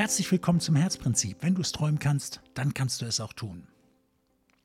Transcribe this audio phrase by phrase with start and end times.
[0.00, 1.42] Herzlich willkommen zum Herzprinzip.
[1.42, 3.66] Wenn du es träumen kannst, dann kannst du es auch tun.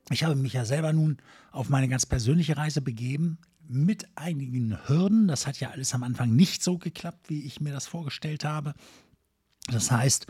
[0.10, 1.18] Ich habe mich ja selber nun
[1.52, 3.38] auf meine ganz persönliche Reise begeben,
[3.68, 5.28] mit einigen Hürden.
[5.28, 8.76] Das hat ja alles am Anfang nicht so geklappt, wie ich mir das vorgestellt habe.
[9.68, 10.26] Das heißt,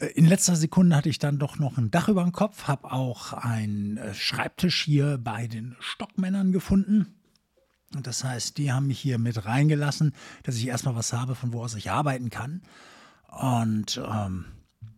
[0.00, 2.92] äh, in letzter Sekunde hatte ich dann doch noch ein Dach über dem Kopf, habe
[2.92, 7.14] auch einen äh, Schreibtisch hier bei den Stockmännern gefunden.
[7.94, 11.54] Und das heißt, die haben mich hier mit reingelassen, dass ich erstmal was habe, von
[11.54, 12.60] wo aus ich arbeiten kann.
[13.40, 14.44] Und ähm,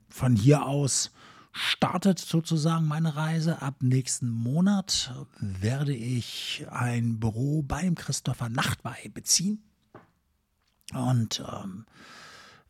[0.08, 1.12] von hier aus
[1.52, 3.62] startet sozusagen meine Reise.
[3.62, 9.62] Ab nächsten Monat werde ich ein Büro beim Christopher Nachtwey beziehen.
[10.92, 11.86] Und ähm,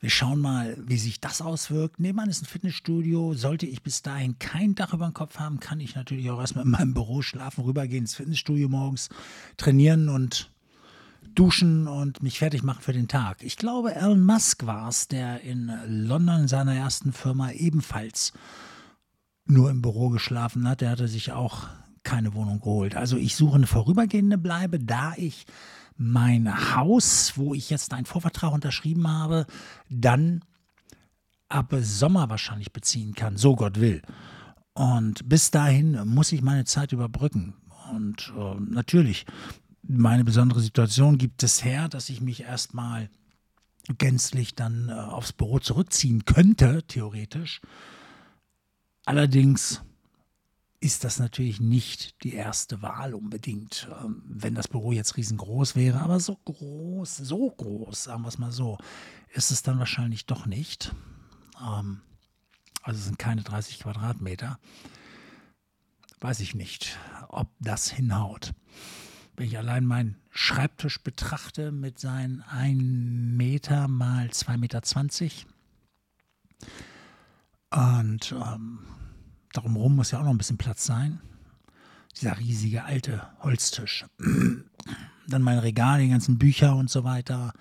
[0.01, 1.99] wir schauen mal, wie sich das auswirkt.
[1.99, 3.33] Nebenan ist ein Fitnessstudio.
[3.33, 6.67] Sollte ich bis dahin kein Dach über dem Kopf haben, kann ich natürlich auch erstmal
[6.67, 9.09] in meinem Büro schlafen, rübergehen ins Fitnessstudio morgens,
[9.57, 10.54] trainieren und
[11.35, 13.43] duschen und mich fertig machen für den Tag.
[13.43, 18.33] Ich glaube, Elon Musk war es, der in London in seiner ersten Firma ebenfalls
[19.47, 20.81] nur im Büro geschlafen hat.
[20.81, 21.69] Der hatte sich auch
[22.03, 22.97] keine Wohnung geholt.
[22.97, 25.47] Also ich suche eine vorübergehende Bleibe, da ich
[25.97, 29.47] mein Haus, wo ich jetzt einen Vorvertrag unterschrieben habe,
[29.89, 30.43] dann
[31.49, 34.03] ab Sommer wahrscheinlich beziehen kann, so Gott will.
[34.73, 37.55] Und bis dahin muss ich meine Zeit überbrücken.
[37.93, 39.25] Und äh, natürlich
[39.87, 43.11] meine besondere Situation gibt es her, dass ich mich erstmal
[43.99, 47.61] gänzlich dann äh, aufs Büro zurückziehen könnte, theoretisch.
[49.05, 49.83] Allerdings
[50.81, 56.01] ist das natürlich nicht die erste Wahl unbedingt, ähm, wenn das Büro jetzt riesengroß wäre,
[56.01, 58.79] aber so groß, so groß, sagen wir es mal so,
[59.33, 60.95] ist es dann wahrscheinlich doch nicht.
[61.61, 62.01] Ähm,
[62.83, 64.59] also es sind keine 30 Quadratmeter.
[66.21, 68.55] Weiß ich nicht, ob das hinhaut
[69.37, 74.83] wenn ich allein meinen Schreibtisch betrachte mit seinen 1 Meter mal 2,20 Meter.
[77.71, 78.79] Und ähm,
[79.53, 81.21] darum rum muss ja auch noch ein bisschen Platz sein.
[82.17, 84.07] Dieser riesige alte Holztisch.
[85.29, 87.53] Dann mein Regal, die ganzen Bücher und so weiter.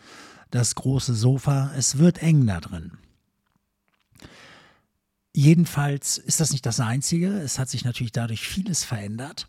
[0.52, 1.72] Das große Sofa.
[1.76, 2.92] Es wird eng da drin.
[5.36, 7.30] Jedenfalls ist das nicht das Einzige.
[7.40, 9.48] Es hat sich natürlich dadurch vieles verändert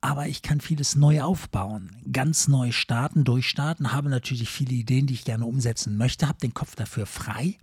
[0.00, 5.14] aber ich kann vieles neu aufbauen, ganz neu starten, durchstarten, habe natürlich viele Ideen, die
[5.14, 7.58] ich gerne umsetzen möchte, habe den Kopf dafür frei,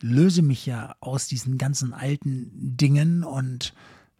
[0.00, 3.72] löse mich ja aus diesen ganzen alten Dingen und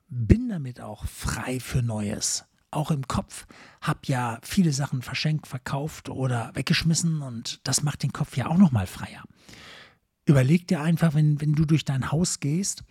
[0.09, 2.45] bin damit auch frei für Neues.
[2.71, 3.47] Auch im Kopf
[3.81, 8.59] habe ja viele Sachen verschenkt, verkauft oder weggeschmissen und das macht den Kopf ja auch
[8.59, 9.25] noch mal freier.
[10.25, 12.85] Überleg dir einfach, wenn, wenn du durch dein Haus gehst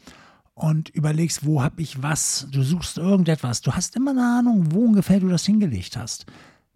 [0.57, 4.85] und überlegst, wo habe ich was, du suchst irgendetwas, du hast immer eine Ahnung, wo
[4.85, 6.25] ungefähr du das hingelegt hast.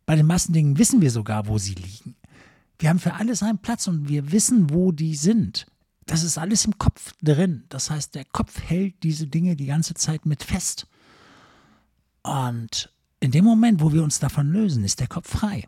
[0.06, 2.16] Bei den meisten Dingen wissen wir sogar, wo sie liegen.
[2.78, 5.66] Wir haben für alles einen Platz und wir wissen, wo die sind.
[6.06, 7.64] Das ist alles im Kopf drin.
[7.70, 10.86] Das heißt, der Kopf hält diese Dinge die ganze Zeit mit fest.
[12.22, 15.68] Und in dem Moment, wo wir uns davon lösen, ist der Kopf frei.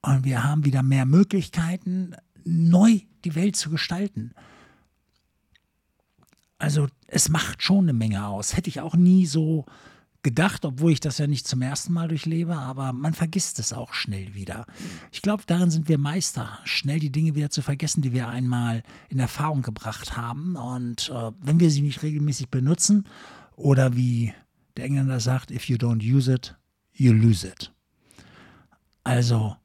[0.00, 4.32] Und wir haben wieder mehr Möglichkeiten, neu die Welt zu gestalten.
[6.62, 8.56] Also es macht schon eine Menge aus.
[8.56, 9.66] Hätte ich auch nie so
[10.22, 13.94] gedacht, obwohl ich das ja nicht zum ersten Mal durchlebe, aber man vergisst es auch
[13.94, 14.66] schnell wieder.
[15.10, 18.84] Ich glaube, darin sind wir Meister, schnell die Dinge wieder zu vergessen, die wir einmal
[19.08, 20.54] in Erfahrung gebracht haben.
[20.54, 23.08] Und äh, wenn wir sie nicht regelmäßig benutzen
[23.56, 24.32] oder wie
[24.76, 26.54] der Engländer sagt, if you don't use it,
[26.92, 27.72] you lose it.
[29.02, 29.56] Also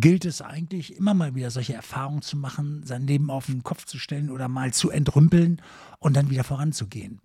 [0.00, 3.84] gilt es eigentlich immer mal wieder solche Erfahrungen zu machen, sein Leben auf den Kopf
[3.84, 5.62] zu stellen oder mal zu entrümpeln
[6.00, 7.20] und dann wieder voranzugehen.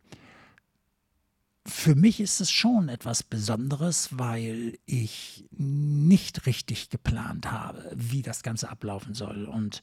[1.65, 8.43] Für mich ist es schon etwas Besonderes, weil ich nicht richtig geplant habe, wie das
[8.43, 9.45] Ganze ablaufen soll.
[9.45, 9.81] Und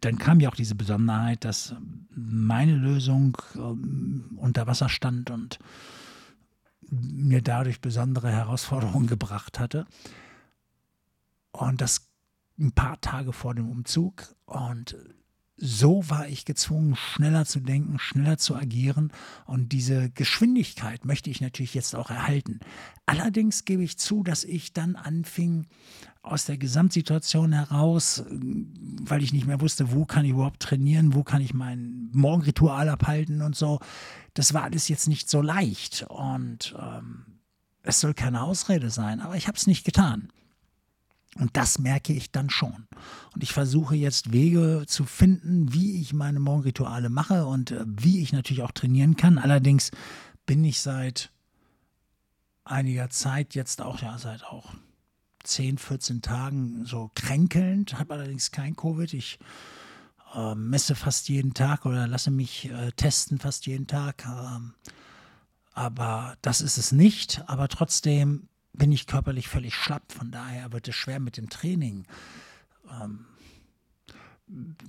[0.00, 1.74] dann kam ja auch diese Besonderheit, dass
[2.10, 5.58] meine Lösung ähm, unter Wasser stand und
[6.90, 9.86] mir dadurch besondere Herausforderungen gebracht hatte.
[11.52, 12.08] Und das
[12.58, 14.34] ein paar Tage vor dem Umzug.
[14.46, 14.96] Und
[15.56, 19.12] so war ich gezwungen, schneller zu denken, schneller zu agieren.
[19.44, 22.60] Und diese Geschwindigkeit möchte ich natürlich jetzt auch erhalten.
[23.06, 25.66] Allerdings gebe ich zu, dass ich dann anfing,
[26.22, 31.24] aus der Gesamtsituation heraus, weil ich nicht mehr wusste, wo kann ich überhaupt trainieren, wo
[31.24, 33.80] kann ich mein Morgenritual abhalten und so.
[34.34, 36.06] Das war alles jetzt nicht so leicht.
[36.08, 37.40] Und ähm,
[37.82, 40.28] es soll keine Ausrede sein, aber ich habe es nicht getan.
[41.38, 42.86] Und das merke ich dann schon.
[43.34, 48.20] Und ich versuche jetzt Wege zu finden, wie ich meine Morgenrituale mache und äh, wie
[48.20, 49.38] ich natürlich auch trainieren kann.
[49.38, 49.90] Allerdings
[50.44, 51.30] bin ich seit
[52.64, 54.74] einiger Zeit jetzt auch, ja, seit auch
[55.44, 59.12] 10, 14 Tagen so kränkelnd, habe allerdings kein Covid.
[59.14, 59.38] Ich
[60.34, 64.26] äh, messe fast jeden Tag oder lasse mich äh, testen fast jeden Tag.
[64.26, 64.74] Ähm,
[65.72, 67.42] aber das ist es nicht.
[67.46, 70.12] Aber trotzdem bin ich körperlich völlig schlapp.
[70.12, 72.06] Von daher wird es schwer mit dem Training.
[72.90, 73.26] Ähm,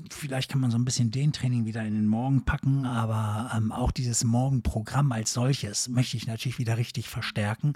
[0.10, 3.72] vielleicht kann man so ein bisschen den Training wieder in den Morgen packen, aber ähm,
[3.72, 7.74] auch dieses Morgenprogramm als solches möchte ich natürlich wieder richtig verstärken.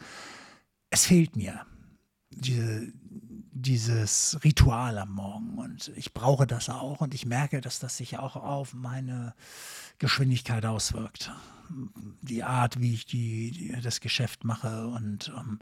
[0.89, 1.65] Es fehlt mir
[2.29, 2.91] diese,
[3.61, 8.17] dieses Ritual am Morgen und ich brauche das auch und ich merke, dass das sich
[8.17, 9.33] auch auf meine
[9.99, 11.31] Geschwindigkeit auswirkt.
[12.21, 15.59] Die Art, wie ich die, die das Geschäft mache und ähm,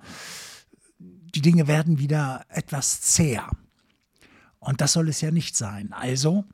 [0.99, 3.49] die Dinge werden wieder etwas zäher.
[4.59, 5.93] Und das soll es ja nicht sein.
[5.93, 6.45] Also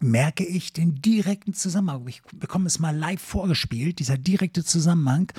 [0.00, 2.06] merke ich den direkten Zusammenhang.
[2.08, 5.32] Ich bekomme es mal live vorgespielt, dieser direkte Zusammenhang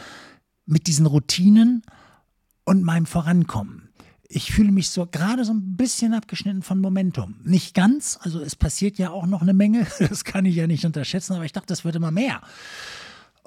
[0.66, 1.84] mit diesen Routinen
[2.64, 3.83] und meinem Vorankommen.
[4.36, 7.36] Ich fühle mich so gerade so ein bisschen abgeschnitten von Momentum.
[7.44, 10.86] Nicht ganz, also es passiert ja auch noch eine Menge, das kann ich ja nicht
[10.86, 12.42] unterschätzen, aber ich dachte, das wird immer mehr.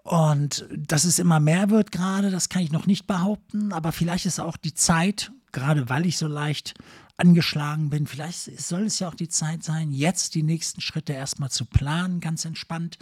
[0.05, 4.27] Und dass es immer mehr wird gerade, das kann ich noch nicht behaupten, aber vielleicht
[4.27, 6.75] ist auch die Zeit, gerade weil ich so leicht
[7.17, 8.07] angeschlagen bin.
[8.07, 12.21] Vielleicht soll es ja auch die Zeit sein, jetzt die nächsten Schritte erstmal zu planen,
[12.21, 12.99] ganz entspannt,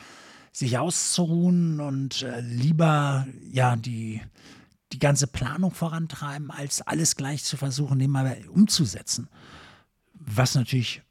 [0.52, 4.22] sich auszuruhen und äh, lieber ja die,
[4.94, 9.28] die ganze Planung vorantreiben, als alles gleich zu versuchen, den mal umzusetzen.
[10.14, 11.02] Was natürlich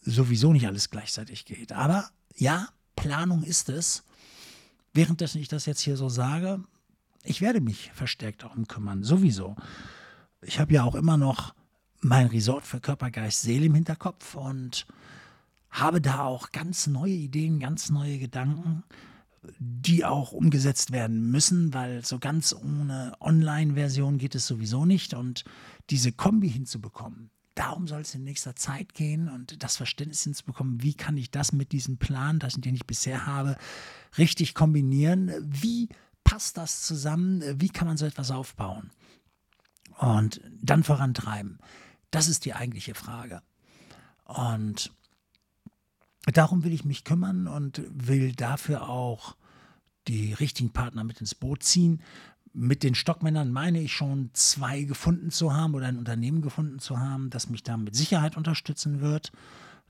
[0.00, 1.72] sowieso nicht alles gleichzeitig geht.
[1.72, 4.04] Aber ja, Planung ist es.
[4.94, 6.64] Währenddessen ich das jetzt hier so sage,
[7.22, 9.56] ich werde mich verstärkt darum kümmern, sowieso.
[10.40, 11.54] Ich habe ja auch immer noch
[12.00, 14.86] mein Resort für Körper, Geist, Seele im Hinterkopf und
[15.70, 18.84] habe da auch ganz neue Ideen, ganz neue Gedanken,
[19.58, 25.44] die auch umgesetzt werden müssen, weil so ganz ohne Online-Version geht es sowieso nicht und
[25.90, 27.30] diese Kombi hinzubekommen.
[27.54, 31.52] Darum soll es in nächster Zeit gehen und das Verständnis hinzubekommen, wie kann ich das
[31.52, 33.56] mit diesem Plan, das, den ich bisher habe,
[34.18, 35.32] richtig kombinieren?
[35.40, 35.88] Wie
[36.22, 37.42] passt das zusammen?
[37.60, 38.90] Wie kann man so etwas aufbauen?
[39.98, 41.58] Und dann vorantreiben.
[42.10, 43.40] Das ist die eigentliche Frage.
[44.24, 44.92] Und
[46.32, 49.36] darum will ich mich kümmern und will dafür auch
[50.08, 52.02] die richtigen Partner mit ins Boot ziehen.
[52.52, 56.98] Mit den Stockmännern meine ich schon zwei gefunden zu haben oder ein Unternehmen gefunden zu
[56.98, 59.32] haben, das mich da mit Sicherheit unterstützen wird,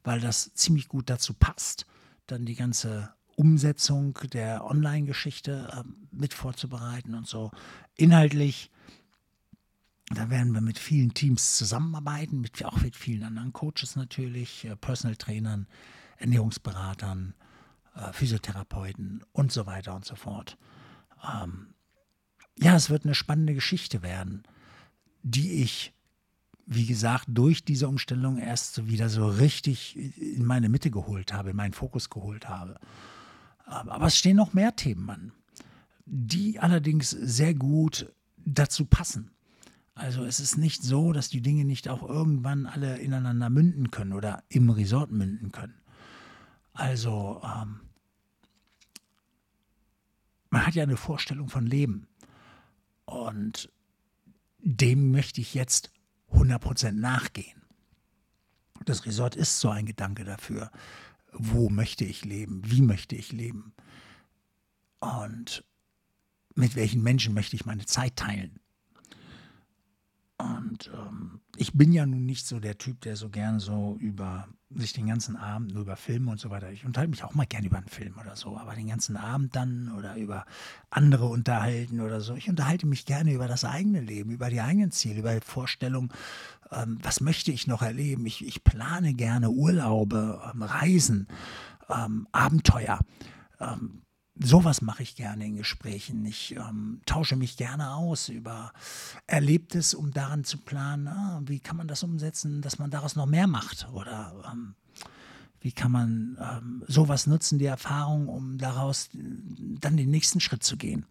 [0.04, 1.86] weil das ziemlich gut dazu passt,
[2.26, 7.50] dann die ganze Umsetzung der Online-Geschichte äh, mit vorzubereiten und so.
[7.94, 8.70] Inhaltlich
[10.10, 14.76] da werden wir mit vielen Teams zusammenarbeiten, mit, auch mit vielen anderen Coaches natürlich, äh,
[14.76, 15.66] Personal Trainern,
[16.18, 17.34] Ernährungsberatern,
[17.94, 20.58] äh, Physiotherapeuten und so weiter und so fort.
[21.24, 21.74] Ähm,
[22.58, 24.44] ja, es wird eine spannende Geschichte werden,
[25.22, 25.92] die ich,
[26.66, 31.50] wie gesagt, durch diese Umstellung erst so wieder so richtig in meine Mitte geholt habe,
[31.50, 32.78] in meinen Fokus geholt habe.
[33.66, 35.32] Aber es stehen noch mehr Themen an,
[36.06, 39.30] die allerdings sehr gut dazu passen.
[39.94, 44.12] Also es ist nicht so, dass die Dinge nicht auch irgendwann alle ineinander münden können
[44.12, 45.74] oder im Resort münden können.
[46.76, 47.80] Also ähm,
[50.50, 52.06] man hat ja eine Vorstellung von Leben
[53.06, 53.72] und
[54.58, 55.90] dem möchte ich jetzt
[56.32, 57.62] 100% nachgehen.
[58.84, 60.70] Das Resort ist so ein Gedanke dafür,
[61.32, 63.72] wo möchte ich leben, wie möchte ich leben
[65.00, 65.64] und
[66.54, 68.60] mit welchen Menschen möchte ich meine Zeit teilen.
[70.56, 74.48] Und ähm, ich bin ja nun nicht so der Typ, der so gern so über
[74.74, 76.70] sich den ganzen Abend nur über Filme und so weiter.
[76.70, 79.54] Ich unterhalte mich auch mal gern über einen Film oder so, aber den ganzen Abend
[79.54, 80.44] dann oder über
[80.90, 82.34] andere unterhalten oder so.
[82.34, 86.12] Ich unterhalte mich gerne über das eigene Leben, über die eigenen Ziele, über die Vorstellung,
[86.72, 88.26] ähm, was möchte ich noch erleben.
[88.26, 91.28] Ich, ich plane gerne Urlaube, ähm, Reisen,
[91.88, 92.98] ähm, Abenteuer.
[93.60, 94.02] Ähm,
[94.38, 96.24] sowas mache ich gerne in Gesprächen.
[96.26, 98.72] Ich ähm, tausche mich gerne aus über
[99.26, 103.26] Erlebtes, um daran zu planen, ah, wie kann man das umsetzen, dass man daraus noch
[103.26, 104.74] mehr macht oder ähm,
[105.60, 109.18] wie kann man ähm, sowas nutzen, die Erfahrung, um daraus äh,
[109.80, 111.06] dann den nächsten Schritt zu gehen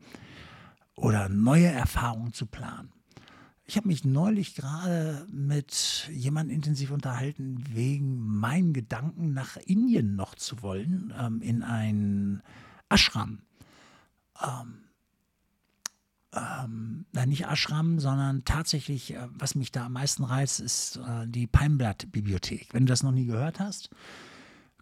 [0.96, 2.92] oder neue Erfahrungen zu planen.
[3.68, 10.36] Ich habe mich neulich gerade mit jemandem intensiv unterhalten, wegen meinem Gedanken nach Indien noch
[10.36, 12.44] zu wollen, ähm, in ein
[12.96, 13.42] Ashram.
[14.42, 14.86] Ähm,
[16.32, 21.28] ähm, nein, nicht Ashram, sondern tatsächlich, äh, was mich da am meisten reizt, ist äh,
[21.28, 22.74] die Palmblatt-Bibliothek.
[22.74, 23.90] Wenn du das noch nie gehört hast,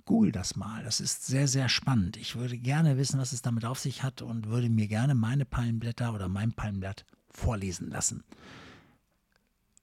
[0.06, 0.84] google das mal.
[0.84, 2.18] Das ist sehr, sehr spannend.
[2.18, 5.46] Ich würde gerne wissen, was es damit auf sich hat und würde mir gerne meine
[5.46, 8.24] Palmblätter oder mein Palmblatt vorlesen lassen.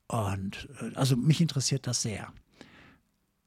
[0.07, 2.33] Und äh, also mich interessiert das sehr,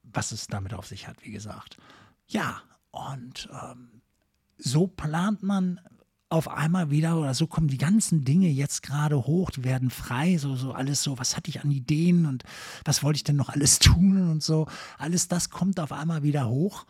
[0.02, 1.78] was es damit auf sich hat, wie gesagt.
[2.26, 3.93] ja, und ähm,
[4.58, 5.80] so plant man
[6.34, 10.36] auf einmal wieder oder so kommen die ganzen Dinge jetzt gerade hoch, die werden frei,
[10.36, 12.42] so, so alles so, was hatte ich an Ideen und
[12.84, 14.66] was wollte ich denn noch alles tun und so.
[14.98, 16.86] Alles das kommt auf einmal wieder hoch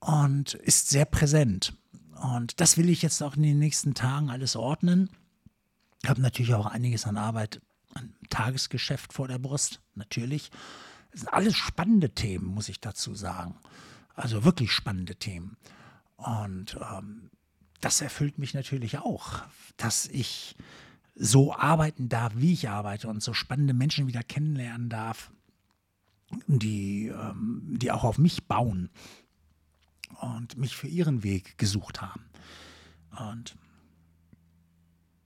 [0.00, 1.74] und ist sehr präsent.
[2.20, 5.08] Und das will ich jetzt auch in den nächsten Tagen alles ordnen.
[6.02, 7.60] Ich habe natürlich auch einiges an Arbeit,
[7.94, 10.50] an Tagesgeschäft vor der Brust, natürlich.
[11.12, 13.56] Das sind alles spannende Themen, muss ich dazu sagen.
[14.14, 15.56] Also wirklich spannende Themen.
[16.20, 17.30] Und ähm,
[17.80, 19.42] das erfüllt mich natürlich auch,
[19.76, 20.56] dass ich
[21.14, 25.30] so arbeiten darf, wie ich arbeite und so spannende Menschen wieder kennenlernen darf,
[26.46, 28.90] die, ähm, die auch auf mich bauen
[30.20, 32.24] und mich für ihren Weg gesucht haben.
[33.30, 33.56] Und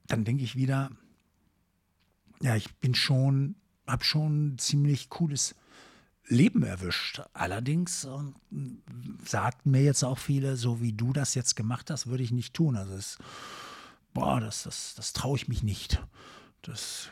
[0.07, 0.91] dann denke ich wieder,
[2.41, 5.55] ja, ich bin schon, habe schon ein ziemlich cooles
[6.27, 7.23] Leben erwischt.
[7.33, 8.09] Allerdings äh,
[9.25, 12.55] sagten mir jetzt auch viele, so wie du das jetzt gemacht hast, würde ich nicht
[12.55, 12.77] tun.
[12.77, 13.19] Also es,
[14.13, 16.03] boah, das, das, das traue ich mich nicht.
[16.63, 17.11] Das,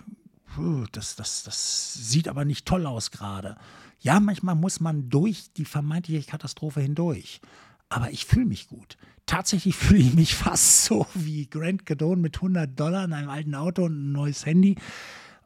[0.93, 3.57] das, das, das sieht aber nicht toll aus gerade.
[4.01, 7.41] Ja, manchmal muss man durch die vermeintliche Katastrophe hindurch.
[7.89, 8.97] Aber ich fühle mich gut.
[9.27, 13.55] Tatsächlich fühle ich mich fast so wie Grant Cadone mit 100 Dollar in einem alten
[13.55, 14.77] Auto und ein neues Handy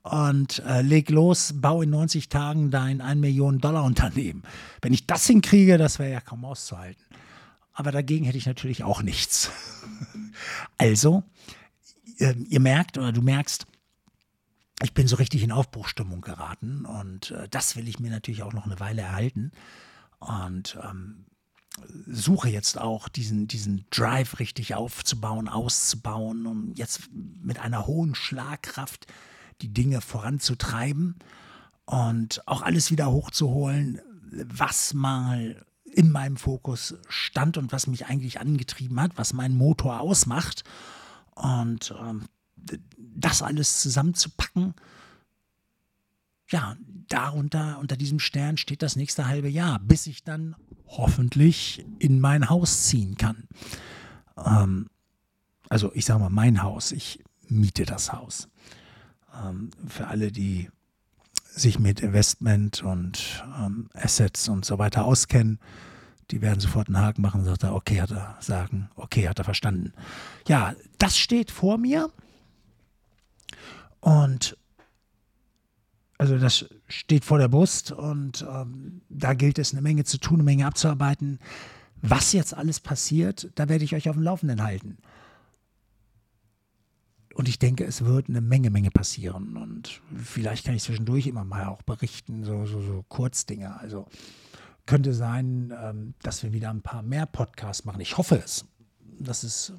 [0.07, 4.45] und äh, leg los, bau in 90 Tagen dein 1 Million Dollar Unternehmen.
[4.81, 7.03] Wenn ich das hinkriege, das wäre ja kaum auszuhalten.
[7.73, 9.51] Aber dagegen hätte ich natürlich auch nichts.
[10.79, 11.25] also,
[12.19, 13.67] äh, ihr merkt oder du merkst,
[14.83, 18.53] ich bin so richtig in Aufbruchstimmung geraten und äh, das will ich mir natürlich auch
[18.53, 19.51] noch eine Weile erhalten.
[20.21, 21.27] Und ähm,
[22.07, 29.07] suche jetzt auch diesen, diesen Drive richtig aufzubauen, auszubauen, um jetzt mit einer hohen Schlagkraft
[29.61, 31.17] die Dinge voranzutreiben
[31.85, 34.01] und auch alles wieder hochzuholen,
[34.33, 40.01] was mal in meinem Fokus stand und was mich eigentlich angetrieben hat, was meinen Motor
[40.01, 40.65] ausmacht.
[41.35, 42.25] Und ähm,
[42.99, 44.75] das alles zusammenzupacken,
[46.49, 46.77] ja,
[47.09, 50.55] darunter, unter diesem Stern steht das nächste halbe Jahr, bis ich dann
[50.87, 53.49] hoffentlich in mein Haus ziehen kann.
[54.45, 54.89] Ähm,
[55.69, 58.49] also ich sage mal mein Haus, ich miete das Haus
[59.45, 60.71] ähm, für alle, die
[61.45, 65.59] sich mit Investment und ähm, Assets und so weiter auskennen,
[66.31, 69.45] die werden sofort einen Haken machen und sagt, okay, hat er sagen, okay, hat er
[69.45, 69.93] verstanden.
[70.49, 72.11] Ja, das steht vor mir
[74.01, 74.57] und
[76.19, 80.37] also das steht vor der Brust und ähm, da gilt es eine Menge zu tun,
[80.37, 81.39] eine Menge abzuarbeiten.
[82.01, 84.99] Was jetzt alles passiert, da werde ich euch auf dem Laufenden halten.
[87.37, 89.59] Und ich denke, es wird eine Menge, Menge passieren.
[89.59, 93.79] Und vielleicht kann ich zwischendurch immer mal auch berichten, so, so, so Kurzdinge.
[93.79, 94.07] Also
[94.87, 98.01] könnte sein, ähm, dass wir wieder ein paar mehr Podcasts machen.
[98.01, 98.65] Ich hoffe es.
[99.19, 99.75] Dass es,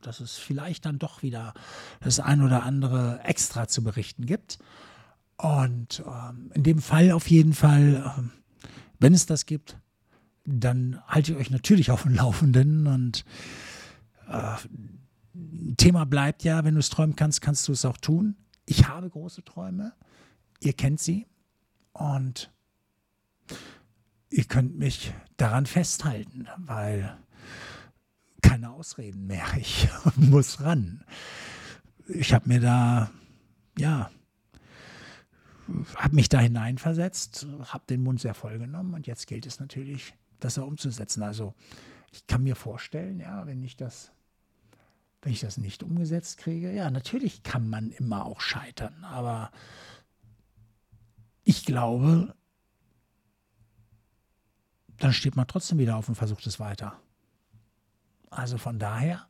[0.00, 1.54] dass es vielleicht dann doch wieder
[2.00, 4.58] das ein oder andere extra zu berichten gibt.
[5.36, 8.32] Und ähm, in dem Fall auf jeden Fall, ähm,
[8.98, 9.76] wenn es das gibt,
[10.44, 13.24] dann halte ich euch natürlich auf dem Laufenden und
[14.28, 14.56] äh,
[15.76, 18.36] Thema bleibt ja, wenn du es träumen kannst, kannst du es auch tun.
[18.66, 19.92] Ich habe große Träume.
[20.60, 21.26] Ihr kennt sie.
[21.92, 22.50] Und
[24.30, 27.16] ihr könnt mich daran festhalten, weil
[28.40, 29.46] keine Ausreden mehr.
[29.56, 31.04] Ich muss ran.
[32.08, 33.10] Ich habe mir da,
[33.78, 34.10] ja,
[35.96, 40.14] habe mich da hineinversetzt, habe den Mund sehr voll genommen und jetzt gilt es natürlich,
[40.40, 41.22] das auch umzusetzen.
[41.22, 41.54] Also
[42.10, 44.12] ich kann mir vorstellen, ja, wenn ich das
[45.22, 49.50] wenn ich das nicht umgesetzt kriege, ja, natürlich kann man immer auch scheitern, aber
[51.44, 52.34] ich glaube,
[54.98, 57.00] dann steht man trotzdem wieder auf und versucht es weiter.
[58.30, 59.26] Also von daher,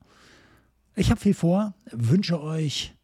[0.95, 2.95] ich habe viel vor, wünsche euch,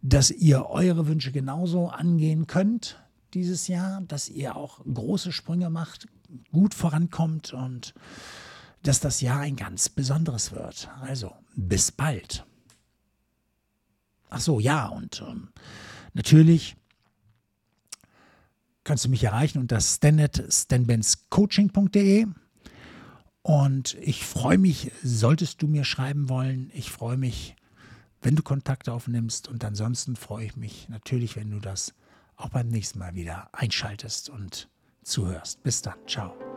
[0.00, 3.02] dass ihr eure Wünsche genauso angehen könnt
[3.34, 6.06] dieses Jahr, dass ihr auch große Sprünge macht,
[6.50, 7.94] gut vorankommt und
[8.82, 10.88] dass das Jahr ein ganz besonderes wird.
[11.00, 12.46] Also, bis bald.
[14.30, 15.48] Ach so, ja, und ähm,
[16.14, 16.76] natürlich
[18.84, 22.26] kannst du mich erreichen unter stannet.stanbenscoaching.de
[23.42, 26.70] und ich freue mich, solltest du mir schreiben wollen.
[26.72, 27.54] Ich freue mich,
[28.22, 31.94] wenn du Kontakt aufnimmst und ansonsten freue ich mich natürlich, wenn du das
[32.36, 34.68] auch beim nächsten Mal wieder einschaltest und
[35.02, 35.62] zuhörst.
[35.62, 36.51] Bis dann, ciao.